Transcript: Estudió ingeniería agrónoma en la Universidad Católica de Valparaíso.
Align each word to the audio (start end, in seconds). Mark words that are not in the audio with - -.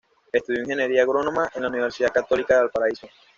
Estudió 0.33 0.63
ingeniería 0.63 1.03
agrónoma 1.03 1.47
en 1.53 1.61
la 1.61 1.67
Universidad 1.67 2.11
Católica 2.11 2.55
de 2.55 2.61
Valparaíso. 2.61 3.07